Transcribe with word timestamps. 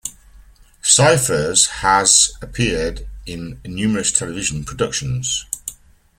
Cyphers 0.81 1.67
has 1.67 2.33
appeared 2.41 3.07
in 3.27 3.61
numerous 3.63 4.11
television 4.11 4.63
productions. 4.63 5.45